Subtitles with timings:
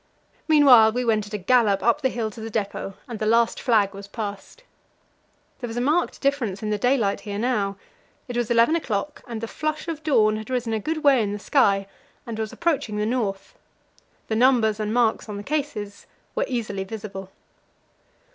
[0.47, 3.61] Meanwhile we went at a gallop up the hill to the depot, and the last
[3.61, 4.63] flag was passed.
[5.59, 7.77] There was a marked difference in the daylight here now.
[8.27, 11.33] It was eleven o'clock, and the flush of dawn had risen a good way in
[11.33, 11.85] the sky
[12.25, 13.53] and was approaching the north.
[14.27, 17.29] The numbers and marks on the cases were easily visible.